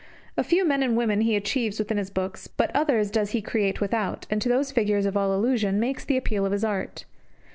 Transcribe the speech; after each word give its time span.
A 0.35 0.43
few 0.43 0.65
men 0.65 0.81
and 0.81 0.97
women 0.97 1.21
he 1.21 1.35
achieves 1.35 1.77
within 1.77 1.97
his 1.99 2.09
books; 2.09 2.47
but 2.47 2.71
others 2.75 3.11
does 3.11 3.33
he 3.33 3.41
create 3.43 3.79
without, 3.81 4.25
and 4.31 4.41
to 4.41 4.49
those 4.49 4.71
figures 4.71 5.05
of 5.05 5.15
all 5.15 5.31
illusion 5.31 5.79
makes 5.79 6.03
the 6.03 6.17
appeal 6.17 6.43
of 6.43 6.51
his 6.53 6.63
art. 6.63 7.05